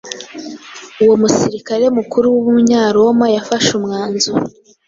uwo 1.03 1.13
musirikare 1.21 1.85
mukuru 1.97 2.25
w’Umunyaroma 2.35 3.25
yafashe 3.35 3.69
umwanzuro 3.79 4.43